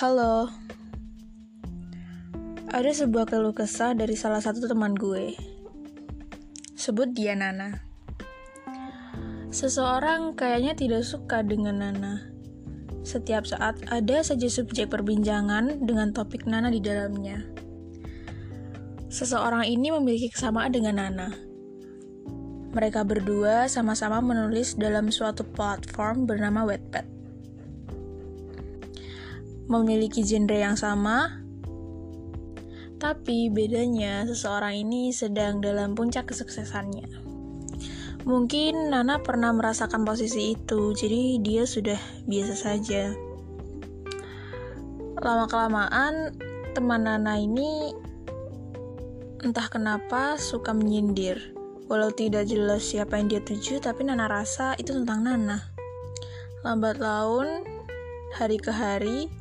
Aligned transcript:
Halo. 0.00 0.48
Ada 2.72 3.04
sebuah 3.04 3.28
keluh 3.28 3.52
kesah 3.52 3.92
dari 3.92 4.16
salah 4.16 4.40
satu 4.40 4.64
teman 4.64 4.96
gue. 4.96 5.36
Sebut 6.72 7.12
dia 7.12 7.36
Nana. 7.36 7.84
Seseorang 9.52 10.32
kayaknya 10.40 10.72
tidak 10.72 11.04
suka 11.04 11.44
dengan 11.44 11.84
Nana. 11.84 12.32
Setiap 13.04 13.44
saat 13.44 13.76
ada 13.92 14.24
saja 14.24 14.48
subjek 14.48 14.88
perbincangan 14.88 15.84
dengan 15.84 16.16
topik 16.16 16.48
Nana 16.48 16.72
di 16.72 16.80
dalamnya. 16.80 17.44
Seseorang 19.12 19.68
ini 19.68 19.92
memiliki 19.92 20.32
kesamaan 20.32 20.72
dengan 20.72 20.96
Nana. 20.96 21.28
Mereka 22.72 23.04
berdua 23.04 23.68
sama-sama 23.68 24.24
menulis 24.24 24.80
dalam 24.80 25.12
suatu 25.12 25.44
platform 25.44 26.24
bernama 26.24 26.64
Wattpad 26.64 27.19
memiliki 29.70 30.26
genre 30.26 30.58
yang 30.58 30.74
sama, 30.74 31.40
tapi 32.98 33.48
bedanya 33.48 34.26
seseorang 34.26 34.82
ini 34.82 35.14
sedang 35.14 35.62
dalam 35.62 35.94
puncak 35.94 36.26
kesuksesannya. 36.28 37.06
Mungkin 38.28 38.92
Nana 38.92 39.22
pernah 39.24 39.48
merasakan 39.54 40.04
posisi 40.04 40.52
itu, 40.52 40.92
jadi 40.92 41.40
dia 41.40 41.64
sudah 41.64 41.96
biasa 42.28 42.54
saja. 42.58 43.16
Lama-kelamaan, 45.16 46.36
teman 46.76 47.08
Nana 47.08 47.40
ini 47.40 47.96
entah 49.40 49.72
kenapa 49.72 50.36
suka 50.36 50.76
menyindir. 50.76 51.56
Walau 51.88 52.12
tidak 52.12 52.46
jelas 52.46 52.84
siapa 52.84 53.16
yang 53.16 53.32
dia 53.32 53.40
tuju, 53.40 53.80
tapi 53.80 54.04
Nana 54.04 54.28
rasa 54.28 54.76
itu 54.76 54.92
tentang 54.92 55.24
Nana. 55.24 55.72
Lambat 56.60 57.00
laun, 57.00 57.64
hari 58.36 58.60
ke 58.60 58.68
hari, 58.68 59.32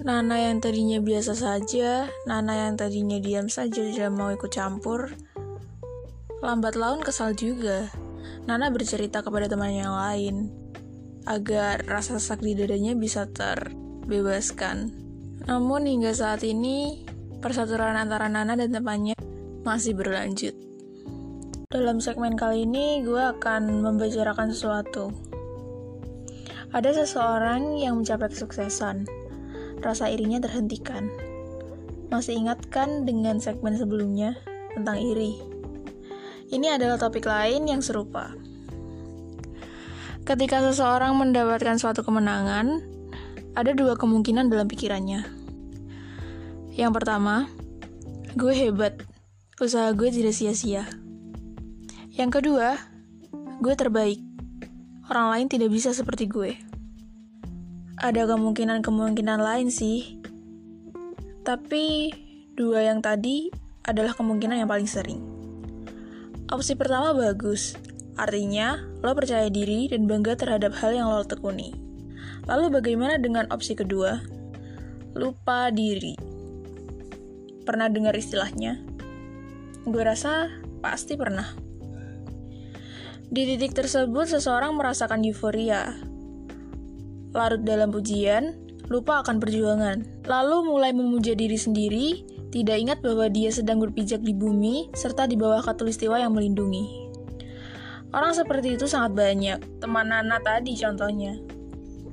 Nana 0.00 0.40
yang 0.40 0.64
tadinya 0.64 0.96
biasa 0.96 1.36
saja, 1.36 2.08
Nana 2.24 2.56
yang 2.56 2.80
tadinya 2.80 3.20
diam 3.20 3.52
saja 3.52 3.84
tidak 3.84 4.08
mau 4.08 4.32
ikut 4.32 4.48
campur, 4.48 5.12
lambat 6.40 6.72
laun 6.72 7.04
kesal 7.04 7.36
juga. 7.36 7.92
Nana 8.48 8.72
bercerita 8.72 9.20
kepada 9.20 9.44
teman 9.44 9.76
yang 9.76 9.92
lain, 9.92 10.48
agar 11.28 11.84
rasa 11.84 12.16
sesak 12.16 12.40
di 12.40 12.56
dadanya 12.56 12.96
bisa 12.96 13.28
terbebaskan. 13.28 14.88
Namun 15.44 15.84
hingga 15.84 16.16
saat 16.16 16.48
ini, 16.48 17.04
persatuan 17.44 18.00
antara 18.00 18.32
Nana 18.32 18.56
dan 18.56 18.72
temannya 18.72 19.12
masih 19.68 19.92
berlanjut. 19.92 20.56
Dalam 21.68 22.00
segmen 22.00 22.40
kali 22.40 22.64
ini, 22.64 23.04
gue 23.04 23.20
akan 23.20 23.84
membicarakan 23.84 24.48
sesuatu. 24.48 25.12
Ada 26.72 27.04
seseorang 27.04 27.76
yang 27.76 28.00
mencapai 28.00 28.32
kesuksesan, 28.32 29.19
rasa 29.80 30.12
irinya 30.12 30.40
terhentikan. 30.40 31.08
Masih 32.12 32.36
ingatkan 32.36 33.08
dengan 33.08 33.38
segmen 33.38 33.76
sebelumnya 33.76 34.36
tentang 34.76 34.98
iri? 35.00 35.38
Ini 36.50 36.76
adalah 36.78 36.98
topik 36.98 37.26
lain 37.26 37.70
yang 37.70 37.78
serupa. 37.78 38.34
Ketika 40.26 40.62
seseorang 40.62 41.14
mendapatkan 41.16 41.78
suatu 41.78 42.02
kemenangan, 42.02 42.82
ada 43.54 43.70
dua 43.74 43.98
kemungkinan 43.98 44.50
dalam 44.50 44.66
pikirannya. 44.66 45.26
Yang 46.74 46.92
pertama, 47.02 47.50
gue 48.38 48.54
hebat, 48.54 49.02
usaha 49.58 49.90
gue 49.90 50.10
tidak 50.10 50.34
sia-sia. 50.34 50.86
Yang 52.14 52.42
kedua, 52.42 52.78
gue 53.58 53.74
terbaik, 53.74 54.22
orang 55.10 55.26
lain 55.34 55.46
tidak 55.50 55.70
bisa 55.74 55.90
seperti 55.90 56.30
gue. 56.30 56.69
Ada 58.00 58.24
kemungkinan-kemungkinan 58.32 59.44
lain 59.44 59.68
sih. 59.68 60.16
Tapi 61.44 62.08
dua 62.56 62.88
yang 62.88 63.04
tadi 63.04 63.52
adalah 63.84 64.16
kemungkinan 64.16 64.56
yang 64.56 64.72
paling 64.72 64.88
sering. 64.88 65.20
Opsi 66.48 66.80
pertama 66.80 67.12
bagus, 67.12 67.76
artinya 68.16 68.80
lo 69.04 69.12
percaya 69.12 69.52
diri 69.52 69.92
dan 69.92 70.08
bangga 70.08 70.32
terhadap 70.32 70.72
hal 70.80 70.96
yang 70.96 71.12
lo 71.12 71.28
tekuni. 71.28 71.76
Lalu 72.48 72.80
bagaimana 72.80 73.20
dengan 73.20 73.44
opsi 73.52 73.76
kedua? 73.76 74.16
Lupa 75.12 75.68
diri. 75.68 76.16
Pernah 77.68 77.92
dengar 77.92 78.16
istilahnya? 78.16 78.80
Gue 79.84 80.00
rasa 80.00 80.48
pasti 80.80 81.20
pernah. 81.20 81.52
Di 83.28 83.44
titik 83.44 83.76
tersebut, 83.76 84.24
seseorang 84.24 84.72
merasakan 84.72 85.20
euforia, 85.20 86.09
larut 87.34 87.62
dalam 87.62 87.94
pujian, 87.94 88.58
lupa 88.90 89.22
akan 89.22 89.38
perjuangan. 89.38 90.26
Lalu 90.26 90.56
mulai 90.66 90.90
memuja 90.90 91.38
diri 91.38 91.54
sendiri, 91.54 92.26
tidak 92.50 92.76
ingat 92.82 92.98
bahwa 92.98 93.30
dia 93.30 93.54
sedang 93.54 93.78
berpijak 93.78 94.20
di 94.26 94.34
bumi, 94.34 94.90
serta 94.98 95.30
di 95.30 95.38
bawah 95.38 95.62
katulistiwa 95.62 96.18
yang 96.18 96.34
melindungi. 96.34 97.10
Orang 98.10 98.34
seperti 98.34 98.74
itu 98.74 98.90
sangat 98.90 99.14
banyak, 99.14 99.62
teman 99.78 100.10
Nana 100.10 100.42
tadi 100.42 100.74
contohnya. 100.74 101.38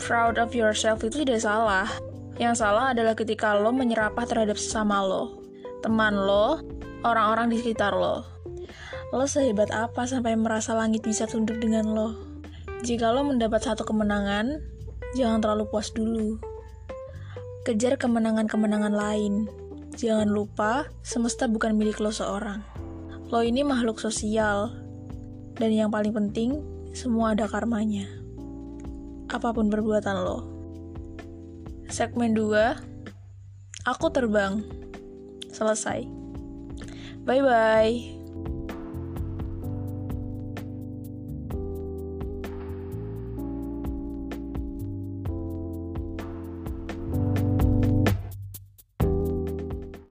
Proud 0.00 0.40
of 0.40 0.56
yourself 0.56 1.04
itu 1.04 1.20
tidak 1.20 1.44
salah. 1.44 1.84
Yang 2.40 2.64
salah 2.64 2.96
adalah 2.96 3.12
ketika 3.12 3.52
lo 3.60 3.76
menyerapah 3.76 4.24
terhadap 4.24 4.56
sesama 4.56 5.04
lo, 5.04 5.44
teman 5.84 6.16
lo, 6.16 6.64
orang-orang 7.04 7.52
di 7.52 7.60
sekitar 7.60 7.92
lo. 7.92 8.24
Lo 9.12 9.28
sehebat 9.28 9.68
apa 9.68 10.08
sampai 10.08 10.32
merasa 10.40 10.72
langit 10.72 11.04
bisa 11.04 11.28
tunduk 11.28 11.60
dengan 11.60 11.92
lo? 11.92 12.16
Jika 12.80 13.12
lo 13.12 13.28
mendapat 13.28 13.60
satu 13.60 13.84
kemenangan, 13.84 14.64
Jangan 15.12 15.44
terlalu 15.44 15.64
puas 15.68 15.92
dulu. 15.92 16.40
Kejar 17.68 18.00
kemenangan-kemenangan 18.00 18.94
lain. 18.96 19.46
Jangan 19.92 20.32
lupa, 20.32 20.88
semesta 21.04 21.46
bukan 21.46 21.76
milik 21.76 22.00
lo 22.00 22.08
seorang. 22.08 22.64
Lo 23.28 23.44
ini 23.44 23.60
makhluk 23.60 24.00
sosial. 24.00 24.72
Dan 25.56 25.70
yang 25.72 25.92
paling 25.92 26.16
penting, 26.16 26.64
semua 26.96 27.36
ada 27.36 27.44
karmanya. 27.44 28.08
Apa 29.28 29.52
pun 29.52 29.68
perbuatan 29.68 30.16
lo. 30.24 30.38
Segmen 31.92 32.32
2, 32.32 32.92
Aku 33.82 34.14
terbang. 34.14 34.62
Selesai. 35.50 36.06
Bye-bye. 37.26 38.21